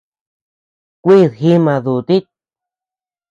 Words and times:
Kuid 1.03 1.31
jíma 1.39 1.75
dutit. 1.85 2.25